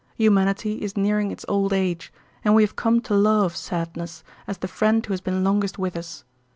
Humanity 0.17 0.81
is 0.81 0.97
nearing 0.97 1.29
its 1.29 1.45
old 1.47 1.73
age, 1.73 2.11
and 2.43 2.55
we 2.55 2.63
have 2.63 2.75
come 2.75 3.01
to 3.01 3.13
love 3.13 3.55
sadness, 3.55 4.23
as 4.47 4.57
the 4.57 4.67
friend 4.67 5.05
who 5.05 5.13
has 5.13 5.21
been 5.21 5.43
longest 5.43 5.77
with 5.77 5.95
us. 5.95 6.23